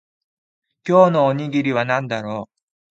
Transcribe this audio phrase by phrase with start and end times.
[0.83, 2.57] 今日のおにぎりは何だろう